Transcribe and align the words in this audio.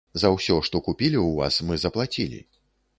За 0.21 0.29
ўсё, 0.35 0.57
што 0.69 0.81
купілі 0.89 1.17
ў 1.25 1.29
вас, 1.45 1.61
мы 1.69 1.81
заплацілі. 1.85 2.45